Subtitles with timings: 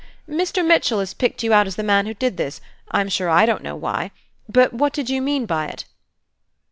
[0.27, 0.65] "Mr.
[0.65, 2.59] Mitchell has picked you out as the man who did this,
[2.89, 4.09] I'm sure I don't know why.
[4.49, 5.85] But what did you mean by it?"